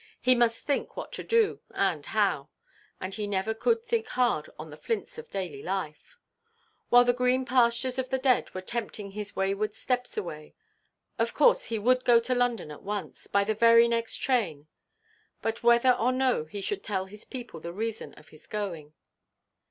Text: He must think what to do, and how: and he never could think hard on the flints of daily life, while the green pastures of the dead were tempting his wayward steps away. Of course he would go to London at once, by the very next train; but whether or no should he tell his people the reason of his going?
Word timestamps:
He 0.19 0.33
must 0.33 0.65
think 0.65 0.97
what 0.97 1.11
to 1.11 1.23
do, 1.23 1.59
and 1.75 2.03
how: 2.07 2.49
and 2.99 3.13
he 3.13 3.27
never 3.27 3.53
could 3.53 3.83
think 3.83 4.07
hard 4.07 4.49
on 4.57 4.71
the 4.71 4.75
flints 4.75 5.19
of 5.19 5.29
daily 5.29 5.61
life, 5.61 6.17
while 6.89 7.03
the 7.03 7.13
green 7.13 7.45
pastures 7.45 7.99
of 7.99 8.09
the 8.09 8.17
dead 8.17 8.51
were 8.55 8.61
tempting 8.61 9.11
his 9.11 9.35
wayward 9.35 9.75
steps 9.75 10.17
away. 10.17 10.55
Of 11.19 11.35
course 11.35 11.65
he 11.65 11.77
would 11.77 12.03
go 12.03 12.19
to 12.19 12.33
London 12.33 12.71
at 12.71 12.81
once, 12.81 13.27
by 13.27 13.43
the 13.43 13.53
very 13.53 13.87
next 13.87 14.15
train; 14.17 14.65
but 15.39 15.61
whether 15.61 15.91
or 15.91 16.11
no 16.11 16.47
should 16.47 16.63
he 16.79 16.81
tell 16.81 17.05
his 17.05 17.23
people 17.23 17.59
the 17.59 17.71
reason 17.71 18.15
of 18.15 18.29
his 18.29 18.47
going? 18.47 18.93